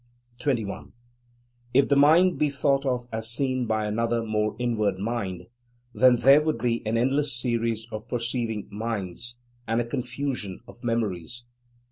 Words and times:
21. 0.39 0.93
If 1.75 1.87
the 1.87 1.95
Mind 1.95 2.39
be 2.39 2.49
thought 2.49 2.87
of 2.87 3.07
as 3.11 3.29
seen 3.29 3.67
by 3.67 3.85
another 3.85 4.23
more 4.23 4.55
inward 4.57 4.97
Mind, 4.97 5.45
then 5.93 6.15
there 6.15 6.41
would 6.41 6.57
be 6.57 6.83
an 6.87 6.97
endless 6.97 7.31
series 7.35 7.85
of 7.91 8.07
perceiving 8.07 8.67
Minds, 8.71 9.35
and 9.67 9.79
a 9.79 9.85
confusion 9.85 10.61
of 10.67 10.83
memories. 10.83 11.43